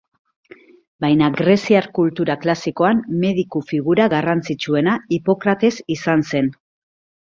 [1.05, 6.55] Baina greziar kultura klasikoan mediku figura garrantzitsuena Hipokrates izan zen.